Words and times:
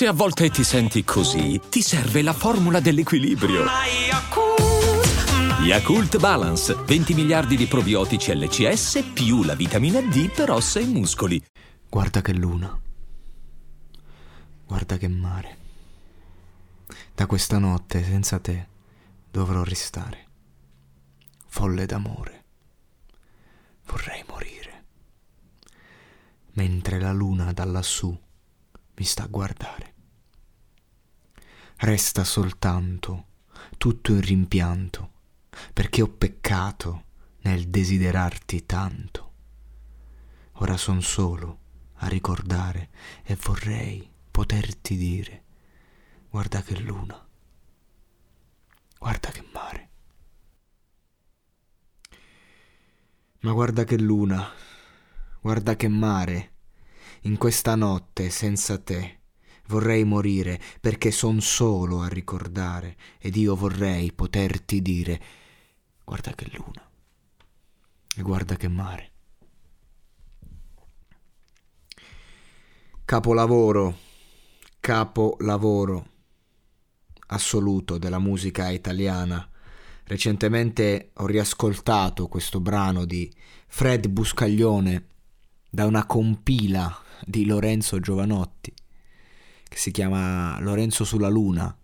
Se 0.00 0.06
a 0.06 0.14
volte 0.14 0.48
ti 0.48 0.64
senti 0.64 1.04
così, 1.04 1.60
ti 1.68 1.82
serve 1.82 2.22
la 2.22 2.32
formula 2.32 2.80
dell'equilibrio. 2.80 3.66
Yakult 5.62 6.18
Balance, 6.18 6.74
20 6.74 7.12
miliardi 7.12 7.54
di 7.54 7.66
probiotici 7.66 8.34
LCS 8.34 9.10
più 9.12 9.42
la 9.42 9.54
vitamina 9.54 10.00
D 10.00 10.32
per 10.32 10.52
ossa 10.52 10.80
e 10.80 10.86
muscoli. 10.86 11.44
Guarda 11.86 12.22
che 12.22 12.32
luna. 12.32 12.80
Guarda 14.64 14.96
che 14.96 15.06
mare. 15.06 15.58
Da 17.14 17.26
questa 17.26 17.58
notte 17.58 18.02
senza 18.02 18.38
te 18.38 18.68
dovrò 19.30 19.62
restare. 19.62 20.28
Folle 21.46 21.84
d'amore. 21.84 22.44
Vorrei 23.84 24.24
morire. 24.26 24.84
Mentre 26.52 26.98
la 26.98 27.12
luna 27.12 27.52
da 27.52 27.66
lassù 27.66 28.18
mi 29.00 29.06
sta 29.06 29.22
a 29.22 29.28
guardare. 29.28 29.94
Resta 31.76 32.22
soltanto 32.22 33.28
tutto 33.78 34.12
in 34.12 34.20
rimpianto, 34.20 35.12
perché 35.72 36.02
ho 36.02 36.08
peccato 36.08 37.04
nel 37.40 37.68
desiderarti 37.68 38.66
tanto. 38.66 39.32
Ora 40.52 40.76
son 40.76 41.00
solo 41.00 41.58
a 41.94 42.08
ricordare 42.08 42.90
e 43.22 43.36
vorrei 43.36 44.06
poterti 44.30 44.96
dire, 44.98 45.44
guarda 46.28 46.60
che 46.60 46.78
luna, 46.78 47.26
guarda 48.98 49.30
che 49.30 49.48
mare. 49.50 49.88
Ma 53.40 53.52
guarda 53.52 53.84
che 53.84 53.96
luna, 53.96 54.46
guarda 55.40 55.74
che 55.74 55.88
mare, 55.88 56.52
in 57.22 57.36
questa 57.36 57.74
notte 57.74 58.30
senza 58.30 58.78
te. 58.78 59.18
Vorrei 59.66 60.04
morire 60.04 60.60
perché 60.80 61.10
son 61.10 61.40
solo 61.40 62.00
a 62.00 62.08
ricordare 62.08 62.96
ed 63.18 63.36
io 63.36 63.54
vorrei 63.54 64.12
poterti 64.12 64.82
dire 64.82 65.20
guarda 66.04 66.34
che 66.34 66.50
luna 66.52 66.90
e 68.16 68.22
guarda 68.22 68.56
che 68.56 68.68
mare. 68.68 69.10
Capolavoro, 73.04 73.96
capolavoro 74.80 76.08
assoluto 77.26 77.98
della 77.98 78.18
musica 78.18 78.70
italiana. 78.70 79.48
Recentemente 80.04 81.10
ho 81.14 81.26
riascoltato 81.26 82.26
questo 82.26 82.60
brano 82.60 83.04
di 83.04 83.32
Fred 83.68 84.08
Buscaglione 84.08 85.09
da 85.70 85.86
una 85.86 86.04
compila 86.04 86.94
di 87.24 87.46
Lorenzo 87.46 88.00
Giovanotti 88.00 88.74
che 89.70 89.76
si 89.76 89.92
chiama 89.92 90.58
Lorenzo 90.60 91.04
sulla 91.04 91.28
Luna. 91.28 91.74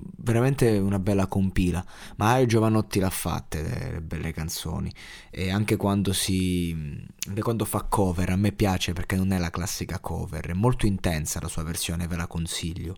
Veramente 0.00 0.78
una 0.78 1.00
bella 1.00 1.26
compila, 1.26 1.84
ma 2.16 2.44
Giovanotti 2.44 3.00
l'ha 3.00 3.10
fatte 3.10 3.62
delle 3.62 4.00
belle 4.00 4.32
canzoni 4.32 4.92
e 5.28 5.50
anche 5.50 5.74
quando 5.74 6.12
si 6.12 7.04
anche 7.26 7.42
quando 7.42 7.64
fa 7.64 7.82
cover 7.82 8.30
a 8.30 8.36
me 8.36 8.52
piace 8.52 8.92
perché 8.92 9.16
non 9.16 9.32
è 9.32 9.38
la 9.38 9.50
classica 9.50 9.98
cover, 9.98 10.50
è 10.50 10.52
molto 10.52 10.86
intensa 10.86 11.40
la 11.40 11.48
sua 11.48 11.64
versione, 11.64 12.06
ve 12.06 12.14
la 12.14 12.28
consiglio. 12.28 12.96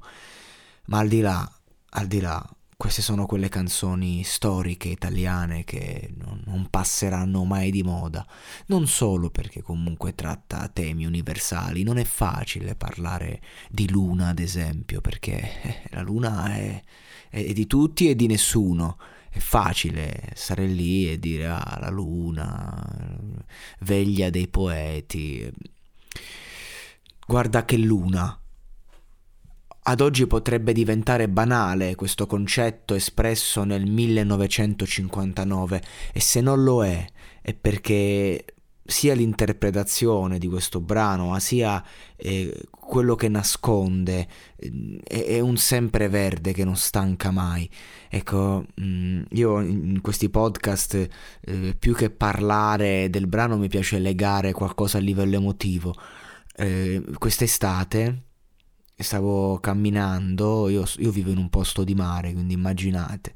Ma 0.86 0.98
al 0.98 1.08
di 1.08 1.20
là, 1.20 1.50
al 1.91 2.06
di 2.06 2.20
là 2.20 2.47
queste 2.81 3.03
sono 3.03 3.27
quelle 3.27 3.50
canzoni 3.50 4.25
storiche 4.25 4.89
italiane 4.89 5.64
che 5.64 6.14
non, 6.17 6.67
passeranno 6.70 7.45
mai 7.45 7.70
di 7.70 7.83
moda, 7.83 8.27
non 8.69 8.86
solo 8.86 9.28
perché 9.28 9.61
comunque 9.61 10.14
tratta 10.14 10.67
temi 10.69 11.05
universali, 11.05 11.83
non 11.83 11.98
è 11.98 12.05
facile 12.05 12.77
parlare 12.77 13.42
di 13.69 13.91
luna 13.91 14.28
ad 14.28 14.39
esempio, 14.39 15.03
perché 15.03 15.83
la 15.91 16.01
luna 16.01 16.55
è, 16.55 16.83
è 17.28 17.53
di 17.53 17.67
tutti 17.67 18.08
e 18.08 18.17
di 18.17 18.27
nessuno, 18.27 18.97
è 19.29 19.41
facile 19.41 20.33
stare 20.35 20.67
lì 20.67 21.12
e 21.12 21.18
dire 21.18 21.48
ah 21.48 21.77
la 21.83 21.91
luna, 21.91 22.83
veglia 23.80 24.30
dei 24.30 24.48
poeti, 24.48 25.52
guarda 27.27 27.67
che 27.67 27.77
luna 27.77 28.39
ad 29.83 30.01
oggi 30.01 30.27
potrebbe 30.27 30.73
diventare 30.73 31.29
banale 31.29 31.95
questo 31.95 32.27
concetto 32.27 32.95
espresso 32.95 33.64
nel 33.64 33.86
1959 33.86 35.83
e 36.13 36.20
se 36.20 36.41
non 36.41 36.63
lo 36.63 36.85
è 36.85 37.07
è 37.41 37.55
perché 37.55 38.45
sia 38.85 39.14
l'interpretazione 39.14 40.39
di 40.39 40.48
questo 40.48 40.80
brano, 40.80 41.39
sia 41.39 41.83
eh, 42.17 42.52
quello 42.70 43.14
che 43.14 43.29
nasconde, 43.29 44.27
eh, 44.57 45.01
è, 45.05 45.39
un 45.41 45.57
sempreverde 45.57 46.52
che 46.52 46.64
non 46.64 46.77
stanca 46.77 47.30
mai. 47.30 47.70
Ecco, 48.08 48.67
mm, 48.80 49.23
io 49.30 49.61
in 49.61 50.01
questi 50.01 50.29
podcast, 50.29 51.08
eh, 51.41 51.77
più 51.79 51.95
che 51.95 52.11
parlare 52.11 53.08
del 53.11 53.29
brano, 53.29 53.57
mi 53.57 53.68
piace 53.68 53.98
legare 53.98 54.52
qualcosa 54.52 54.98
a 54.98 55.01
livello 55.01 55.36
emotivo. 55.36 55.95
Eh, 56.57 57.02
quest'estate 57.17 58.30
stavo 59.02 59.58
camminando, 59.58 60.68
io, 60.68 60.84
io, 60.98 61.11
vivo 61.11 61.30
in 61.30 61.38
un 61.38 61.48
posto 61.48 61.84
di 61.84 61.94
mare, 61.94 62.33
quindi 62.33 62.55
immaginate, 62.55 63.33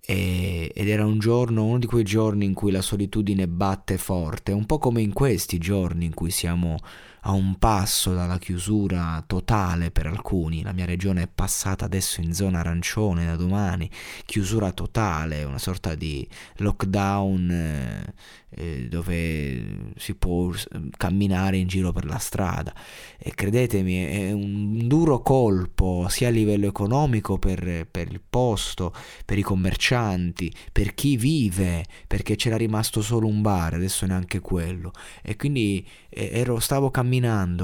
e, 0.00 0.70
ed 0.74 0.88
era 0.88 1.06
un 1.06 1.18
giorno, 1.18 1.64
uno 1.64 1.78
di 1.78 1.86
quei 1.86 2.04
giorni 2.04 2.44
in 2.44 2.54
cui 2.54 2.70
la 2.70 2.82
solitudine 2.82 3.48
batte 3.48 3.98
forte, 3.98 4.52
un 4.52 4.66
po' 4.66 4.78
come 4.78 5.00
in 5.00 5.12
questi 5.12 5.58
giorni 5.58 6.04
in 6.04 6.14
cui 6.14 6.30
siamo 6.30 6.78
a 7.24 7.32
un 7.32 7.56
passo 7.56 8.14
dalla 8.14 8.38
chiusura 8.38 9.22
totale 9.26 9.90
per 9.90 10.06
alcuni, 10.06 10.62
la 10.62 10.72
mia 10.72 10.86
regione 10.86 11.22
è 11.22 11.28
passata 11.32 11.84
adesso 11.84 12.20
in 12.20 12.34
zona 12.34 12.60
arancione 12.60 13.26
da 13.26 13.36
domani, 13.36 13.88
chiusura 14.24 14.72
totale, 14.72 15.44
una 15.44 15.58
sorta 15.58 15.94
di 15.94 16.26
lockdown 16.56 17.50
eh, 17.50 18.14
eh, 18.54 18.88
dove 18.88 19.92
si 19.96 20.14
può 20.14 20.50
camminare 20.96 21.58
in 21.58 21.68
giro 21.68 21.92
per 21.92 22.06
la 22.06 22.18
strada. 22.18 22.74
E 23.18 23.32
credetemi 23.34 24.04
è 24.04 24.32
un 24.32 24.86
duro 24.88 25.20
colpo 25.20 26.06
sia 26.08 26.28
a 26.28 26.30
livello 26.30 26.66
economico 26.66 27.38
per, 27.38 27.86
per 27.88 28.08
il 28.10 28.20
posto, 28.28 28.92
per 29.24 29.38
i 29.38 29.42
commercianti, 29.42 30.52
per 30.72 30.94
chi 30.94 31.16
vive, 31.16 31.84
perché 32.08 32.34
c'era 32.34 32.56
rimasto 32.56 33.00
solo 33.00 33.28
un 33.28 33.42
bar, 33.42 33.74
adesso 33.74 34.06
neanche 34.06 34.40
quello. 34.40 34.90
E 35.22 35.36
quindi 35.36 35.86
eh, 36.08 36.30
ero, 36.32 36.58
stavo 36.58 36.90
camminando 36.90 37.11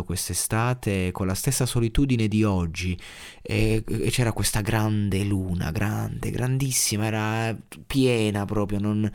quest'estate 0.04 1.10
con 1.12 1.26
la 1.26 1.34
stessa 1.34 1.66
solitudine 1.66 2.28
di 2.28 2.44
oggi 2.44 2.98
e, 3.42 3.82
e 3.86 4.10
c'era 4.10 4.32
questa 4.32 4.60
grande 4.60 5.24
luna, 5.24 5.70
grande, 5.70 6.30
grandissima, 6.30 7.06
era 7.06 7.56
piena 7.86 8.44
proprio, 8.44 8.78
non, 8.78 9.10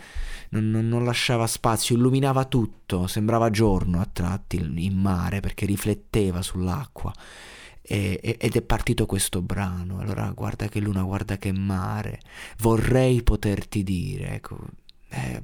non, 0.50 0.70
non 0.70 1.04
lasciava 1.04 1.48
spazio 1.48 1.96
illuminava 1.96 2.46
tutto, 2.46 3.08
sembrava 3.08 3.50
giorno 3.50 4.02
a 4.02 4.10
tratti 4.12 4.58
in 4.58 4.98
mare 4.98 5.40
perché 5.40 5.66
rifletteva 5.66 6.42
sull'acqua. 6.42 7.14
Ed 7.86 8.56
è 8.56 8.62
partito 8.62 9.06
questo 9.06 9.42
brano. 9.42 10.00
Allora, 10.00 10.32
guarda 10.32 10.70
che 10.70 10.80
luna, 10.80 11.04
guarda 11.04 11.38
che 11.38 11.52
mare. 11.52 12.22
Vorrei 12.60 13.22
poterti 13.24 13.84
dire. 13.84 14.36
Ecco, 14.36 14.58
eh, 15.10 15.44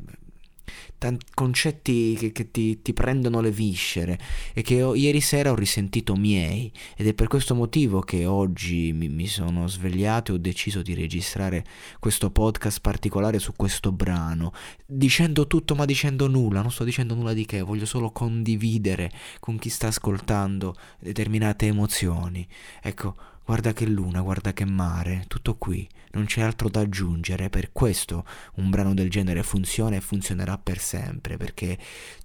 tanti 1.00 1.26
concetti 1.34 2.16
che, 2.20 2.32
che 2.32 2.52
ti, 2.52 2.84
ti, 2.84 2.94
prendono 2.94 3.42
le 3.42 3.50
viscere 3.50 4.20
e 4.54 4.62
che 4.62 4.84
ho, 4.84 4.94
ieri 4.94 5.22
sera 5.22 5.50
ho 5.50 5.56
risentito 5.56 6.16
miei. 6.16 6.72
Ed 6.96 7.08
è 7.08 7.16
per 7.16 7.28
questo 7.28 7.56
motivo 7.56 8.02
che 8.02 8.28
oggi 8.28 8.94
mi, 8.94 9.10
mi 9.10 9.26
sono 9.26 9.68
svegliato 9.68 10.32
e 10.32 10.36
ho 10.36 10.38
deciso 10.38 10.84
di 10.84 10.94
registrare 10.94 11.66
questo 12.00 12.30
podcast 12.30 12.82
particolare 12.82 13.40
su 13.40 13.54
questo 13.56 13.92
brano. 13.92 14.54
Dicendo 14.86 15.48
tutto 15.48 15.74
ma 15.74 15.86
dicendo 15.86 16.28
nulla. 16.28 16.62
Non 16.62 16.72
sto 16.72 16.84
dicendo 16.84 17.16
nulla 17.16 17.34
di 17.34 17.46
che. 17.46 17.62
Voglio 17.62 17.86
solo 17.86 18.12
condividere 18.12 19.12
con 19.40 19.58
chi 19.58 19.70
sta 19.70 19.88
ascoltando 19.88 20.76
determinate 21.00 21.66
emozioni. 21.66 22.48
Ecco 22.84 23.16
Guarda 23.50 23.74
che 23.74 23.88
luna, 23.88 24.22
guarda 24.22 24.54
che 24.54 24.64
mare, 24.64 25.26
tutto 25.28 25.58
qui, 25.58 25.90
non 26.12 26.26
c'è 26.26 26.42
altro 26.42 26.70
da 26.70 26.82
aggiungere, 26.82 27.50
per 27.50 27.72
questo 27.72 28.24
un 28.58 28.70
brano 28.70 28.94
del 28.94 29.10
genere 29.10 29.42
funziona 29.42 29.96
e 29.96 30.02
funzionerà 30.02 30.60
per 30.60 30.78
sempre, 30.78 31.36
perché 31.36 31.76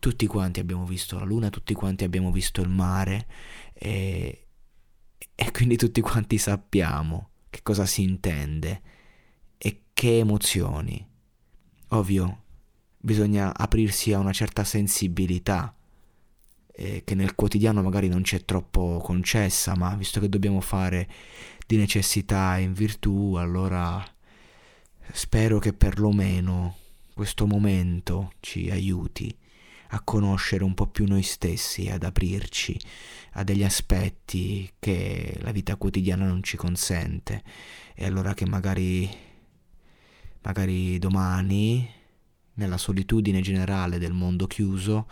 tutti 0.01 0.27
quanti 0.27 0.61
abbiamo 0.61 0.85
visto 0.85 1.19
la 1.19 1.25
luna, 1.25 1.49
tutti 1.49 1.73
quanti 1.73 2.05
abbiamo 2.05 2.31
visto 2.31 2.61
il 2.61 2.69
mare 2.69 3.27
e, 3.73 4.49
e 5.35 5.51
quindi 5.51 5.77
tutti 5.77 6.03
quanti 6.03 6.37
sappiamo 6.37 7.31
che 7.49 7.61
cosa 7.63 7.87
si 7.87 8.03
intende 8.03 8.83
e 9.57 9.85
che 9.95 10.19
emozioni. 10.19 11.09
Ovvio, 11.89 12.43
bisogna 12.99 13.57
aprirsi 13.57 14.13
a 14.13 14.19
una 14.19 14.33
certa 14.35 14.63
sensibilità 14.63 15.75
eh, 16.77 17.03
che 17.05 17.15
nel 17.15 17.35
quotidiano 17.35 17.83
magari 17.83 18.09
non 18.09 18.23
c'è 18.23 18.45
troppo 18.45 19.01
concessa, 19.03 19.77
ma 19.77 19.95
visto 19.95 20.21
che 20.21 20.29
dobbiamo 20.29 20.61
fare 20.61 21.09
di 21.67 21.77
necessità 21.77 22.59
in 22.59 22.73
virtù, 22.73 23.35
allora 23.35 24.05
spero 25.13 25.59
che 25.59 25.73
perlomeno 25.73 26.77
questo 27.15 27.47
momento 27.47 28.33
ci 28.41 28.71
aiuti 28.71 29.35
a 29.89 30.01
conoscere 30.03 30.65
un 30.65 30.75
po' 30.75 30.89
più 30.89 31.07
noi 31.07 31.23
stessi, 31.23 31.89
ad 31.89 32.03
aprirci 32.03 32.77
a 33.33 33.45
degli 33.45 33.63
aspetti 33.63 34.71
che 34.81 35.39
la 35.41 35.53
vita 35.53 35.77
quotidiana 35.77 36.27
non 36.27 36.43
ci 36.43 36.57
consente. 36.57 37.43
E 37.95 38.05
allora 38.05 38.35
che 38.35 38.45
magari, 38.45 39.09
magari 40.43 40.99
domani, 40.99 41.89
nella 42.55 42.77
solitudine 42.77 43.41
generale 43.41 43.99
del 43.99 44.13
mondo 44.13 44.49
chiuso, 44.49 45.07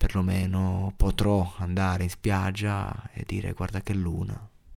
perlomeno 0.00 0.94
potrò 0.96 1.52
andare 1.58 2.04
in 2.04 2.08
spiaggia 2.08 3.10
e 3.12 3.22
dire 3.26 3.52
guarda 3.52 3.82
che 3.82 3.92
luna. 3.92 4.49